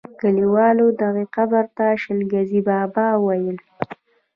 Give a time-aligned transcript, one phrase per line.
[0.19, 3.57] کلیوالو دغه قبر ته شل ګزی بابا ویل.